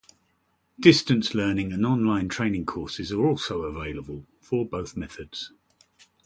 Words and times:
Distance 0.79 1.35
learning 1.35 1.71
and 1.71 1.85
online 1.85 2.27
training 2.27 2.65
courses 2.65 3.11
are 3.11 3.23
also 3.23 3.61
available 3.61 4.25
for 4.39 4.65
both 4.67 4.97
methods. 4.97 5.51